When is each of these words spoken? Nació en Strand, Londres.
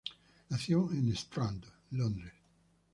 Nació 0.49 0.91
en 0.93 1.09
Strand, 1.09 1.63
Londres. 1.91 2.33